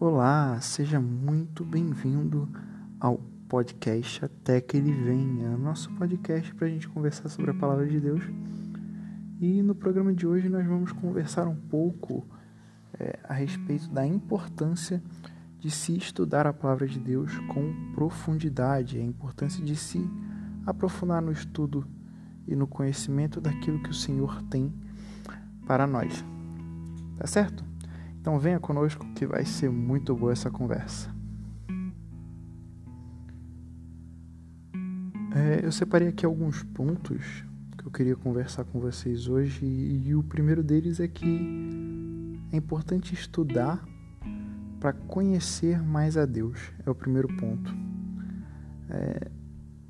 [0.00, 2.48] Olá, seja muito bem-vindo
[3.00, 3.18] ao
[3.48, 7.98] podcast Até que Ele Venha, nosso podcast para a gente conversar sobre a palavra de
[7.98, 8.22] Deus.
[9.40, 12.24] E no programa de hoje nós vamos conversar um pouco
[12.96, 15.02] é, a respeito da importância
[15.58, 20.00] de se estudar a palavra de Deus com profundidade, a importância de se
[20.64, 21.84] aprofundar no estudo
[22.46, 24.72] e no conhecimento daquilo que o Senhor tem
[25.66, 26.24] para nós.
[27.16, 27.67] Tá certo?
[28.20, 31.14] Então venha conosco que vai ser muito boa essa conversa.
[35.34, 37.44] É, eu separei aqui alguns pontos
[37.76, 42.56] que eu queria conversar com vocês hoje e, e o primeiro deles é que é
[42.56, 43.84] importante estudar
[44.80, 46.72] para conhecer mais a Deus.
[46.84, 47.74] É o primeiro ponto.
[48.90, 49.30] É,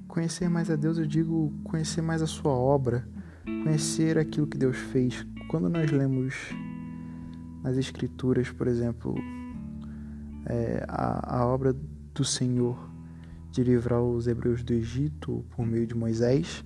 [0.06, 3.06] conhecer mais a Deus, eu digo conhecer mais a sua obra,
[3.45, 5.26] conhecer aquilo que Deus fez.
[5.48, 6.34] Quando nós lemos
[7.62, 9.14] nas Escrituras, por exemplo,
[10.46, 11.74] é, a, a obra
[12.14, 12.88] do Senhor
[13.51, 16.64] de livrar os hebreus do Egito por meio de Moisés,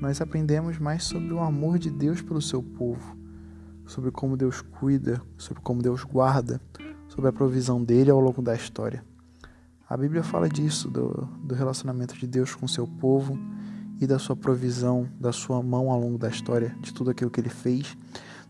[0.00, 3.16] nós aprendemos mais sobre o amor de Deus pelo seu povo,
[3.86, 6.60] sobre como Deus cuida, sobre como Deus guarda,
[7.08, 9.04] sobre a provisão dele ao longo da história.
[9.88, 13.38] A Bíblia fala disso, do, do relacionamento de Deus com seu povo
[14.00, 17.40] e da sua provisão, da sua mão ao longo da história, de tudo aquilo que
[17.40, 17.96] ele fez,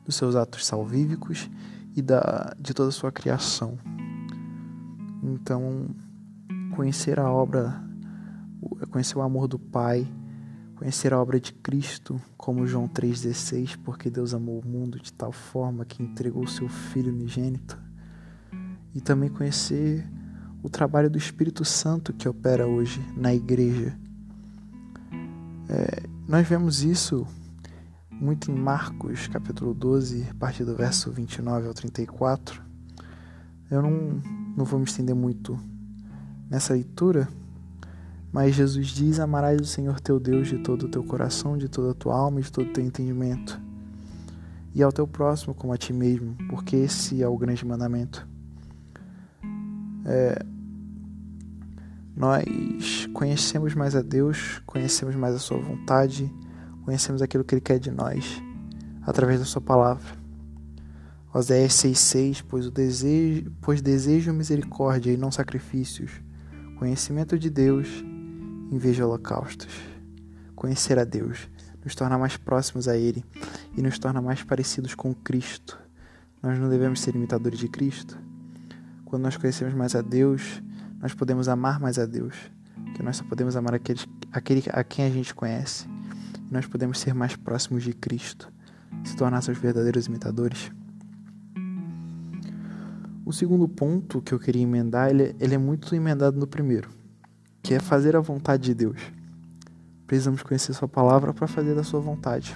[0.05, 1.49] dos seus atos salvíficos
[1.95, 3.79] e da, de toda a sua criação.
[5.23, 5.95] Então,
[6.75, 7.83] conhecer a obra,
[8.91, 10.07] conhecer o amor do Pai,
[10.77, 15.31] conhecer a obra de Cristo, como João 3,16, porque Deus amou o mundo de tal
[15.31, 17.79] forma que entregou o seu Filho unigênito,
[18.95, 20.05] e também conhecer
[20.63, 23.97] o trabalho do Espírito Santo que opera hoje na igreja.
[25.69, 27.27] É, nós vemos isso
[28.23, 32.63] muito em Marcos, capítulo 12, a partir do verso 29 ao 34.
[33.69, 34.23] Eu não,
[34.57, 35.59] não vou me estender muito
[36.49, 37.29] nessa leitura,
[38.33, 41.91] mas Jesus diz: Amarás o Senhor teu Deus de todo o teu coração, de toda
[41.91, 43.61] a tua alma e de todo o teu entendimento,
[44.73, 48.25] e ao teu próximo como a ti mesmo, porque esse é o grande mandamento.
[50.07, 50.47] É,
[52.15, 56.33] nós conhecemos mais a Deus, conhecemos mais a Sua vontade,
[56.85, 58.43] conhecemos aquilo que Ele quer de nós
[59.03, 60.23] através da Sua palavra.
[61.35, 66.11] Oséias 6,6 pois, o desejo, pois desejo misericórdia e não sacrifícios,
[66.79, 67.89] conhecimento de Deus
[68.71, 69.73] em vez de holocaustos.
[70.55, 71.49] Conhecer a Deus
[71.85, 73.25] nos torna mais próximos a Ele
[73.77, 75.79] e nos torna mais parecidos com Cristo.
[76.43, 78.19] Nós não devemos ser imitadores de Cristo.
[79.05, 80.63] Quando nós conhecemos mais a Deus,
[81.01, 82.35] nós podemos amar mais a Deus,
[82.95, 85.89] que nós só podemos amar aqueles, aquele a quem a gente conhece.
[86.53, 88.53] Nós podemos ser mais próximos de Cristo,
[89.03, 90.71] se tornar seus verdadeiros imitadores.
[93.25, 96.91] O segundo ponto que eu queria emendar, ele, ele é muito emendado no primeiro,
[97.63, 99.01] que é fazer a vontade de Deus.
[100.07, 102.55] Precisamos conhecer Sua palavra para fazer da Sua vontade.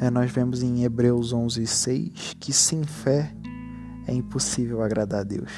[0.00, 3.32] É, nós vemos em Hebreus 11, 6 que sem fé
[4.08, 5.52] é impossível agradar a Deus.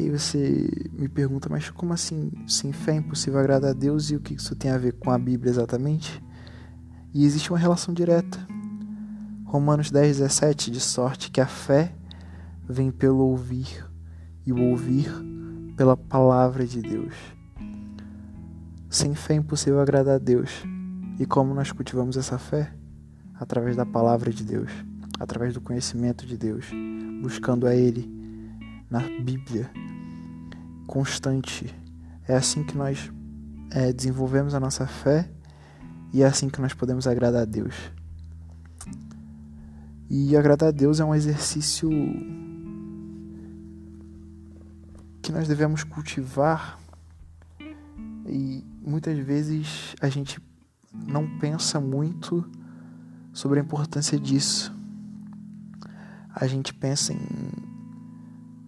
[0.00, 2.32] E aí você me pergunta, mas como assim?
[2.46, 5.10] Sem fé é impossível agradar a Deus e o que isso tem a ver com
[5.10, 6.24] a Bíblia exatamente?
[7.12, 8.38] E existe uma relação direta.
[9.44, 11.94] Romanos 10, 17, de sorte que a fé
[12.66, 13.86] vem pelo ouvir,
[14.46, 15.12] e o ouvir
[15.76, 17.14] pela palavra de Deus.
[18.88, 20.62] Sem fé é impossível agradar a Deus.
[21.18, 22.72] E como nós cultivamos essa fé?
[23.34, 24.70] Através da palavra de Deus,
[25.18, 26.70] através do conhecimento de Deus,
[27.20, 28.08] buscando a Ele
[28.90, 29.70] na Bíblia,
[30.90, 31.72] constante.
[32.26, 33.12] É assim que nós
[33.70, 35.30] é, desenvolvemos a nossa fé
[36.12, 37.92] e é assim que nós podemos agradar a Deus.
[40.10, 41.88] E agradar a Deus é um exercício
[45.22, 46.76] que nós devemos cultivar
[48.26, 50.42] e muitas vezes a gente
[50.92, 52.44] não pensa muito
[53.32, 54.76] sobre a importância disso.
[56.34, 57.69] A gente pensa em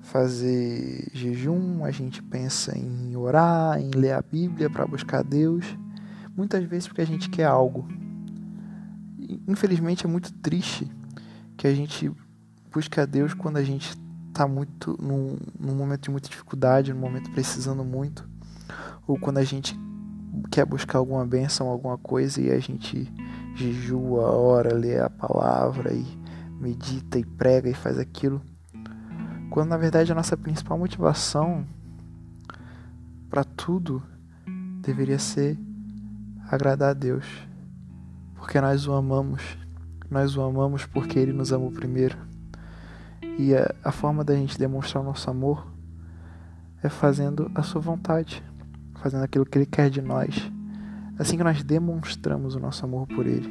[0.03, 5.65] fazer jejum, a gente pensa em orar, em ler a Bíblia para buscar Deus,
[6.37, 7.87] muitas vezes porque a gente quer algo.
[9.49, 10.91] Infelizmente é muito triste
[11.57, 12.11] que a gente
[12.71, 13.97] busque a Deus quando a gente
[14.29, 18.29] está muito num, num momento de muita dificuldade, num momento precisando muito,
[19.07, 19.79] ou quando a gente
[20.51, 23.11] quer buscar alguma bênção, alguma coisa e a gente
[23.55, 26.05] jejua, ora, lê a palavra e
[26.59, 28.43] medita e prega e faz aquilo
[29.53, 31.67] quando na verdade a nossa principal motivação
[33.29, 34.03] para tudo
[34.81, 35.59] deveria ser
[36.49, 37.27] agradar a Deus,
[38.35, 39.43] porque nós o amamos,
[40.11, 42.17] nós o amamos porque Ele nos amou primeiro.
[43.39, 45.67] E a, a forma da gente demonstrar o nosso amor
[46.83, 48.43] é fazendo a sua vontade,
[49.03, 50.51] fazendo aquilo que ele quer de nós.
[51.19, 53.51] Assim que nós demonstramos o nosso amor por ele.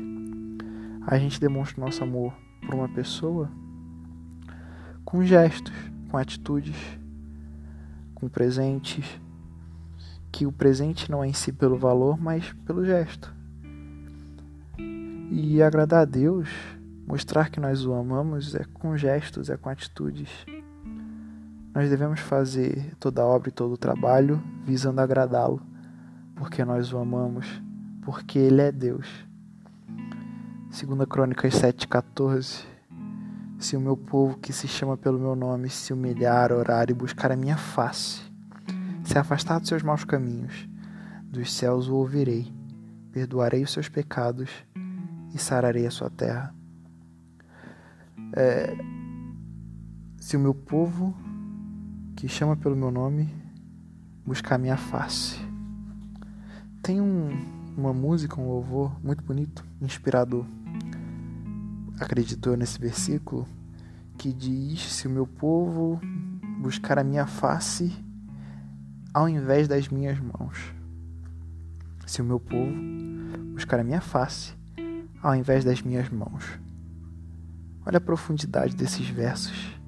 [1.06, 2.34] A gente demonstra o nosso amor
[2.66, 3.52] por uma pessoa
[5.06, 5.74] com gestos,
[6.10, 6.76] com atitudes,
[8.16, 9.06] com presentes.
[10.32, 13.34] Que o presente não é em si pelo valor, mas pelo gesto.
[15.30, 16.50] E agradar a Deus,
[17.06, 20.30] mostrar que nós o amamos, é com gestos, é com atitudes.
[21.74, 25.62] Nós devemos fazer toda a obra e todo o trabalho visando agradá-lo,
[26.36, 27.62] porque nós o amamos,
[28.02, 29.08] porque Ele é Deus.
[30.70, 32.71] Segunda Crônicas 7,14
[33.62, 37.32] Se o meu povo que se chama pelo meu nome se humilhar, orar e buscar
[37.32, 38.20] a minha face,
[39.04, 40.68] se afastar dos seus maus caminhos,
[41.26, 42.52] dos céus o ouvirei,
[43.12, 44.50] perdoarei os seus pecados
[45.32, 46.56] e sararei a sua terra.
[48.36, 48.76] É,
[50.20, 51.16] se o meu povo
[52.16, 53.30] que chama pelo meu nome
[54.26, 55.40] buscar minha face.
[56.82, 57.30] Tem um,
[57.78, 60.48] uma música, um louvor muito bonito, inspirador.
[62.02, 63.48] Acreditou nesse versículo
[64.18, 66.00] que diz: Se o meu povo
[66.60, 67.94] buscar a minha face
[69.14, 70.74] ao invés das minhas mãos.
[72.06, 72.72] Se o meu povo
[73.54, 74.54] buscar a minha face
[75.22, 76.60] ao invés das minhas mãos.
[77.86, 79.80] Olha a profundidade desses versos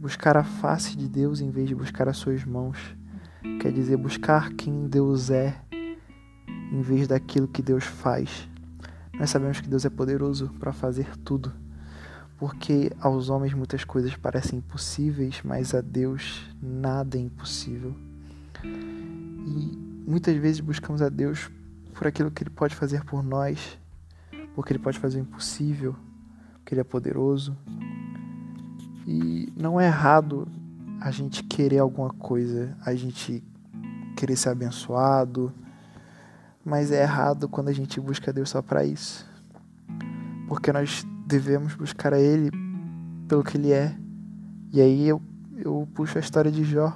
[0.00, 2.78] buscar a face de Deus em vez de buscar as suas mãos.
[3.60, 5.54] Quer dizer, buscar quem Deus é
[6.72, 8.48] em vez daquilo que Deus faz.
[9.14, 11.52] Nós sabemos que Deus é poderoso para fazer tudo,
[12.38, 17.94] porque aos homens muitas coisas parecem impossíveis, mas a Deus nada é impossível.
[18.64, 21.50] E muitas vezes buscamos a Deus
[21.94, 23.78] por aquilo que Ele pode fazer por nós,
[24.54, 25.94] porque Ele pode fazer o impossível,
[26.54, 27.56] porque Ele é poderoso,
[29.06, 30.46] e não é errado
[31.00, 33.42] a gente querer alguma coisa, a gente
[34.16, 35.52] querer ser abençoado,
[36.64, 39.26] mas é errado quando a gente busca Deus só para isso.
[40.46, 42.50] Porque nós devemos buscar a Ele
[43.28, 43.96] pelo que Ele é.
[44.72, 45.22] E aí eu,
[45.56, 46.92] eu puxo a história de Jó.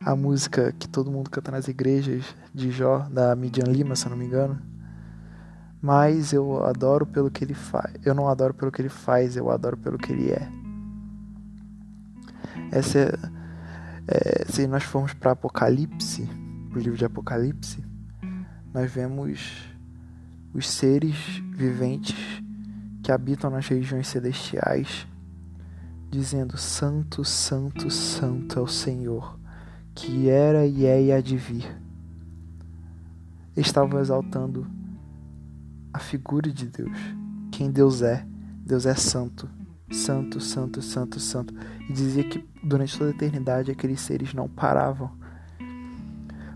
[0.00, 2.24] A música que todo mundo canta nas igrejas
[2.54, 4.58] de Jó, da Midian Lima, se eu não me engano.
[5.82, 7.94] Mas eu adoro pelo que ele faz.
[8.04, 10.48] Eu não adoro pelo que ele faz, eu adoro pelo que ele é.
[12.70, 13.12] Essa é,
[14.06, 16.28] é se nós formos para Apocalipse,
[16.74, 17.89] o livro de Apocalipse,
[18.72, 19.68] nós vemos
[20.54, 21.16] os seres
[21.52, 22.16] viventes
[23.02, 25.06] que habitam nas regiões celestiais,
[26.10, 29.38] dizendo: Santo, Santo, Santo é o Senhor,
[29.94, 31.76] que era e é e há de vir.
[33.56, 34.66] Estavam exaltando
[35.92, 36.96] a figura de Deus,
[37.50, 38.26] quem Deus é.
[38.64, 39.50] Deus é santo,
[39.90, 41.52] santo, santo, santo, santo.
[41.88, 45.10] E dizia que durante toda a eternidade aqueles seres não paravam,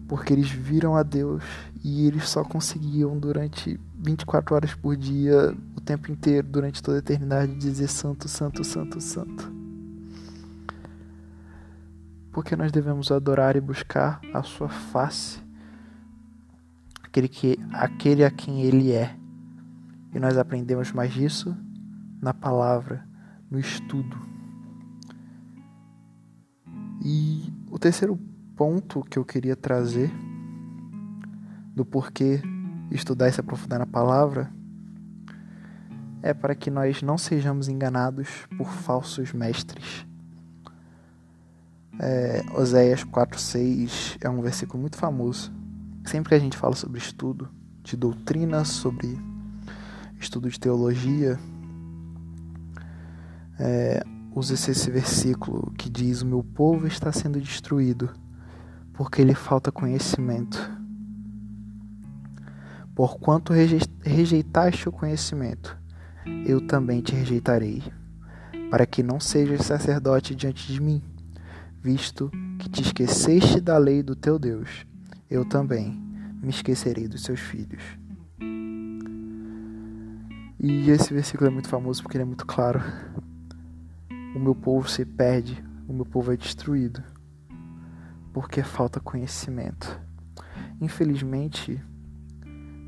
[0.06, 1.42] porque eles viram a Deus
[1.84, 7.00] e eles só conseguiam durante 24 horas por dia, o tempo inteiro, durante toda a
[7.00, 9.52] eternidade, dizer santo, santo, santo, santo.
[12.32, 15.38] Porque nós devemos adorar e buscar a sua face,
[17.02, 19.14] aquele, que, aquele a quem ele é.
[20.14, 21.54] E nós aprendemos mais disso
[22.18, 23.06] na palavra,
[23.50, 24.16] no estudo.
[27.04, 28.18] E o terceiro
[28.56, 30.10] ponto que eu queria trazer
[31.74, 32.40] do porquê
[32.90, 34.50] estudar e se aprofundar na palavra
[36.22, 40.06] é para que nós não sejamos enganados por falsos mestres.
[42.00, 45.52] É, Oséias 4,6 é um versículo muito famoso.
[46.06, 47.50] Sempre que a gente fala sobre estudo,
[47.82, 49.18] de doutrina, sobre
[50.18, 51.38] estudo de teologia,
[53.58, 54.02] é,
[54.34, 58.10] usa-se esse versículo que diz: O meu povo está sendo destruído
[58.94, 60.73] porque lhe falta conhecimento.
[62.94, 65.76] Porquanto rejeitaste o conhecimento,
[66.46, 67.82] eu também te rejeitarei,
[68.70, 71.02] para que não sejas sacerdote diante de mim,
[71.82, 74.86] visto que te esqueceste da lei do teu Deus,
[75.28, 76.00] eu também
[76.40, 77.82] me esquecerei dos seus filhos.
[80.60, 82.80] E esse versículo é muito famoso porque ele é muito claro.
[84.36, 87.02] O meu povo se perde, o meu povo é destruído,
[88.32, 90.00] porque falta conhecimento.
[90.80, 91.82] Infelizmente,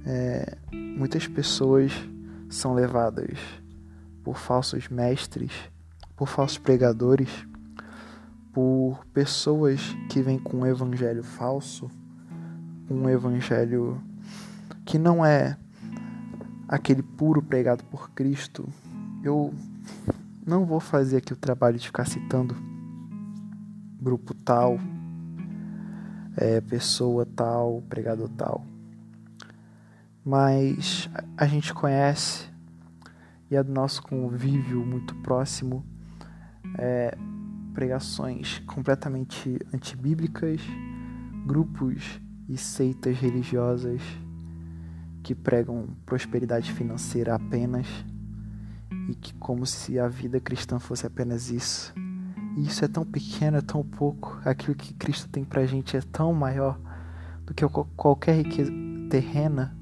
[0.06, 1.92] é, muitas pessoas
[2.48, 3.38] são levadas
[4.22, 5.52] por falsos mestres,
[6.16, 7.28] por falsos pregadores,
[8.52, 11.90] por pessoas que vêm com um evangelho falso,
[12.88, 14.00] um evangelho
[14.84, 15.58] que não é
[16.68, 18.68] aquele puro pregado por Cristo,
[19.22, 19.52] eu
[20.46, 22.56] não vou fazer aqui o trabalho de ficar citando
[24.00, 24.78] grupo tal,
[26.36, 28.64] é, pessoa tal, pregador tal.
[30.26, 32.49] Mas a gente conhece
[33.49, 35.87] e é do nosso convívio muito próximo
[36.76, 37.16] é,
[37.73, 40.61] pregações completamente antibíblicas,
[41.47, 44.02] grupos e seitas religiosas
[45.23, 47.87] que pregam prosperidade financeira apenas
[49.09, 51.95] e que como se a vida cristã fosse apenas isso.
[52.56, 54.40] E isso é tão pequeno, é tão pouco.
[54.45, 56.76] Aquilo que Cristo tem pra gente é tão maior
[57.45, 57.64] do que
[57.97, 58.73] qualquer riqueza
[59.09, 59.76] terrena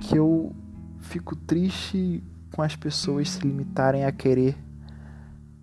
[0.00, 0.54] que eu
[1.00, 4.56] fico triste com as pessoas se limitarem a querer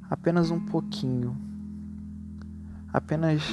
[0.10, 1.36] apenas um pouquinho,
[2.92, 3.44] apenas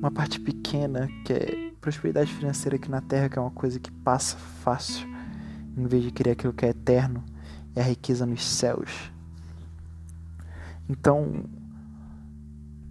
[0.00, 3.90] uma parte pequena que é prosperidade financeira aqui na Terra, que é uma coisa que
[3.90, 5.06] passa fácil,
[5.76, 7.22] em vez de querer aquilo que é eterno,
[7.74, 9.12] é a riqueza nos céus.
[10.88, 11.44] Então,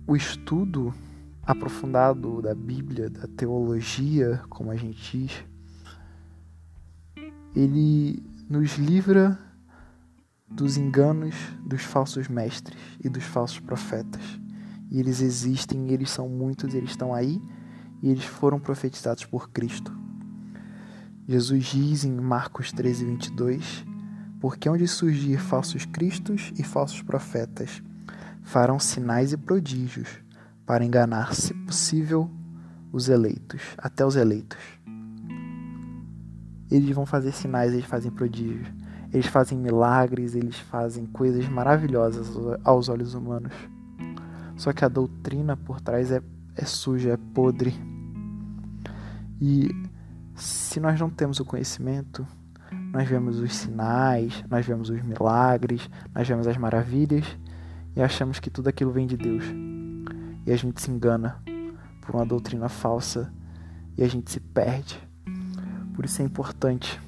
[0.08, 0.94] o estudo
[1.44, 5.46] aprofundado da Bíblia, da teologia, como a gente diz,
[7.56, 9.40] ele nos livra
[10.48, 11.36] dos enganos
[11.66, 14.22] dos falsos mestres e dos falsos profetas.
[14.92, 17.42] E eles existem, eles são muitos, eles estão aí
[18.04, 19.92] e eles foram profetizados por Cristo.
[21.28, 23.86] Jesus diz em Marcos 13, 22:
[24.40, 27.82] Porque onde surgir falsos cristos e falsos profetas,
[28.44, 30.10] farão sinais e prodígios
[30.66, 32.30] para enganar, se possível,
[32.92, 34.60] os eleitos, até os eleitos.
[36.76, 38.68] Eles vão fazer sinais, eles fazem prodígios,
[39.14, 42.28] eles fazem milagres, eles fazem coisas maravilhosas
[42.66, 43.54] aos olhos humanos.
[44.58, 46.22] Só que a doutrina por trás é,
[46.54, 47.74] é suja, é podre.
[49.40, 49.70] E
[50.36, 52.28] se nós não temos o conhecimento,
[52.92, 57.26] nós vemos os sinais, nós vemos os milagres, nós vemos as maravilhas
[57.96, 59.46] e achamos que tudo aquilo vem de Deus.
[60.46, 61.42] E a gente se engana
[62.02, 63.34] por uma doutrina falsa
[63.98, 65.02] e a gente se perde.
[65.96, 67.00] Por isso é importante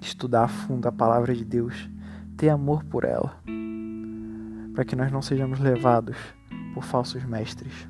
[0.00, 1.88] estudar a fundo a palavra de Deus,
[2.36, 3.36] ter amor por ela,
[4.74, 6.16] para que nós não sejamos levados
[6.72, 7.86] por falsos mestres.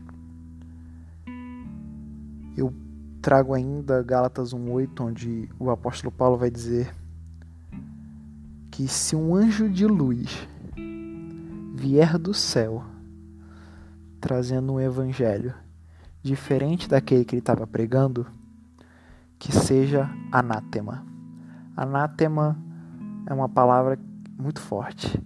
[2.57, 2.75] Eu
[3.23, 6.93] trago ainda Gálatas 1:8, onde o apóstolo Paulo vai dizer
[8.71, 10.49] que se um anjo de luz
[11.75, 12.85] vier do céu
[14.21, 15.55] trazendo um evangelho
[16.23, 18.27] diferente daquele que ele estava pregando,
[19.39, 21.07] que seja anátema.
[21.77, 22.59] Anátema
[23.27, 23.99] é uma palavra
[24.39, 25.23] muito forte.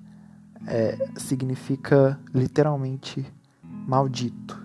[0.67, 3.25] É, significa literalmente
[3.63, 4.61] maldito.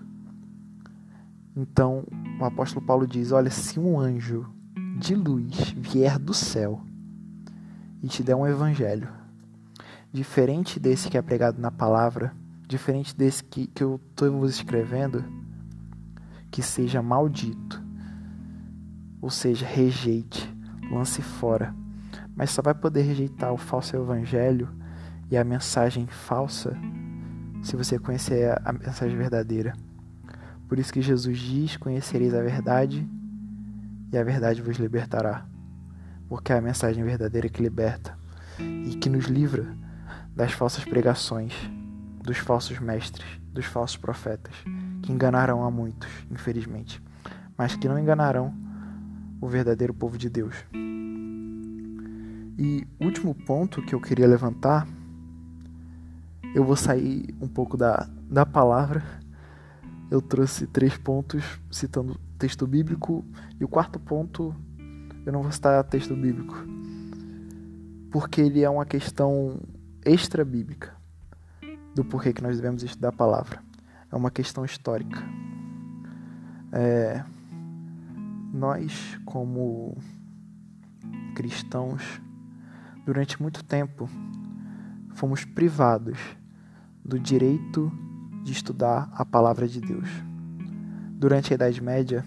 [1.56, 2.04] Então,
[2.40, 4.46] o apóstolo Paulo diz: Olha, se um anjo
[4.98, 6.80] de luz vier do céu
[8.02, 9.08] e te der um evangelho
[10.12, 12.34] diferente desse que é pregado na palavra,
[12.66, 15.24] diferente desse que, que eu estou vos escrevendo,
[16.50, 17.82] que seja maldito,
[19.20, 20.52] ou seja, rejeite,
[20.90, 21.74] lance fora.
[22.34, 24.68] Mas só vai poder rejeitar o falso evangelho
[25.30, 26.76] e a mensagem falsa
[27.62, 29.74] se você conhecer a mensagem verdadeira.
[30.68, 33.08] Por isso que Jesus diz: Conhecereis a verdade
[34.12, 35.44] e a verdade vos libertará.
[36.28, 38.16] Porque é a mensagem verdadeira que liberta
[38.58, 39.66] e que nos livra
[40.34, 41.54] das falsas pregações,
[42.22, 44.54] dos falsos mestres, dos falsos profetas,
[45.02, 47.02] que enganarão a muitos, infelizmente,
[47.56, 48.54] mas que não enganarão
[49.40, 50.54] o verdadeiro povo de Deus.
[52.58, 54.86] E último ponto que eu queria levantar,
[56.54, 59.02] eu vou sair um pouco da, da palavra.
[60.10, 63.24] Eu trouxe três pontos citando texto bíblico,
[63.60, 64.54] e o quarto ponto
[65.26, 66.56] eu não vou citar texto bíblico,
[68.10, 69.60] porque ele é uma questão
[70.04, 70.96] extra bíblica
[71.94, 73.62] do porquê que nós devemos estudar a palavra.
[74.10, 75.22] É uma questão histórica.
[76.72, 77.24] É,
[78.52, 79.96] nós, como
[81.34, 82.20] cristãos,
[83.04, 84.08] durante muito tempo,
[85.14, 86.18] fomos privados
[87.04, 87.92] do direito
[88.44, 90.08] de estudar a palavra de Deus.
[91.10, 92.24] Durante a Idade Média,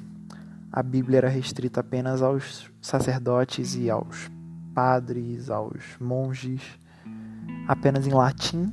[0.71, 4.29] a Bíblia era restrita apenas aos sacerdotes e aos
[4.73, 6.61] padres, aos monges,
[7.67, 8.71] apenas em latim,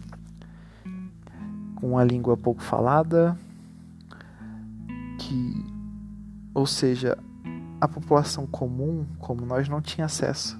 [1.75, 3.37] com uma língua pouco falada,
[5.19, 5.65] que,
[6.55, 7.19] ou seja,
[7.81, 10.59] a população comum, como nós, não tinha acesso.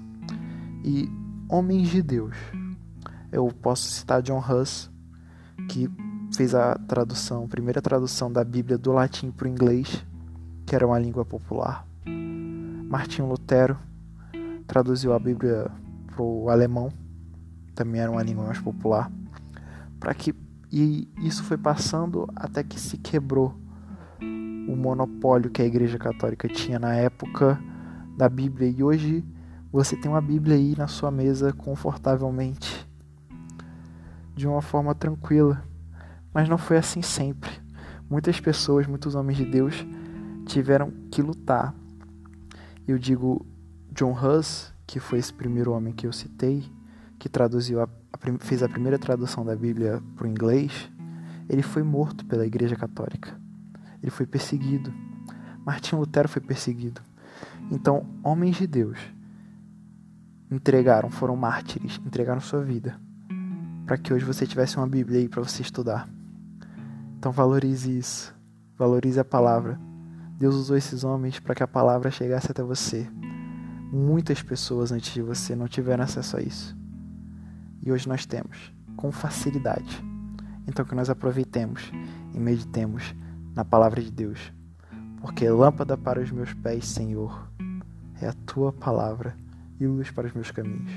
[0.83, 1.09] E
[1.47, 2.35] homens de Deus.
[3.31, 4.89] Eu posso citar John Huss,
[5.67, 5.89] que
[6.35, 10.05] fez a tradução, a primeira tradução da Bíblia do latim para o inglês,
[10.65, 11.85] que era uma língua popular.
[12.89, 13.77] Martinho Lutero
[14.65, 15.69] traduziu a Bíblia
[16.07, 16.91] para o alemão,
[17.75, 19.11] também era uma língua mais popular,
[19.99, 20.33] para que
[20.71, 23.55] e isso foi passando até que se quebrou
[24.71, 27.59] o monopólio que a Igreja Católica tinha na época
[28.15, 29.25] da Bíblia e hoje
[29.71, 32.87] você tem uma Bíblia aí na sua mesa confortavelmente,
[34.35, 35.63] de uma forma tranquila.
[36.33, 37.49] Mas não foi assim sempre.
[38.09, 39.85] Muitas pessoas, muitos homens de Deus
[40.45, 41.73] tiveram que lutar.
[42.87, 43.45] Eu digo
[43.91, 46.63] John Huss, que foi esse primeiro homem que eu citei,
[47.17, 50.89] que traduziu a, a, fez a primeira tradução da Bíblia para o inglês,
[51.47, 53.48] ele foi morto pela Igreja Católica.
[54.01, 54.93] Ele foi perseguido.
[55.65, 57.01] Martinho Lutero foi perseguido.
[57.71, 58.99] Então, homens de Deus
[60.49, 62.99] entregaram, foram mártires, entregaram sua vida
[63.89, 66.07] para que hoje você tivesse uma Bíblia aí para você estudar.
[67.17, 68.35] Então valorize isso.
[68.77, 69.79] Valorize a palavra.
[70.37, 73.09] Deus usou esses homens para que a palavra chegasse até você.
[73.91, 76.77] Muitas pessoas antes de você não tiveram acesso a isso.
[77.81, 80.05] E hoje nós temos, com facilidade.
[80.67, 81.91] Então que nós aproveitemos
[82.31, 83.15] e meditemos
[83.55, 84.51] na palavra de Deus.
[85.21, 87.49] Porque lâmpada para os meus pés, Senhor,
[88.21, 89.35] é a tua palavra
[89.79, 90.91] e luz para os meus caminhos.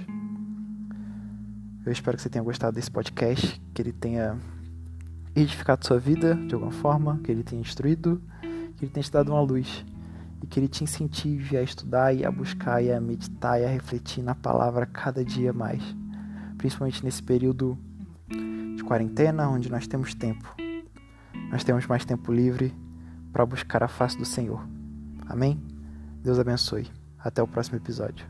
[1.85, 4.39] Eu espero que você tenha gostado desse podcast, que ele tenha
[5.35, 8.23] edificado sua vida de alguma forma, que ele tenha instruído,
[8.77, 9.85] que ele tenha te dado uma luz
[10.43, 13.69] e que ele te incentive a estudar e a buscar e a meditar e a
[13.69, 15.83] refletir na palavra cada dia mais,
[16.59, 17.79] principalmente nesse período
[18.77, 20.62] de quarentena onde nós temos tempo.
[21.53, 22.75] Nós temos mais tempo livre
[23.31, 24.67] para buscar a face do Senhor.
[25.29, 25.63] Amém?
[26.23, 26.91] Deus abençoe.
[27.19, 28.27] Até o próximo episódio.